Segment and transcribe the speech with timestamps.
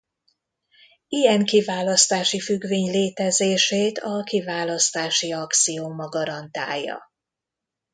[1.07, 7.09] Ilyen kiválasztási függvény létezését a kiválasztási axióma garantálja.